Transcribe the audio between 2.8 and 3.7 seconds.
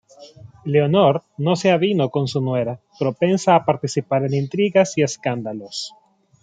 propensa a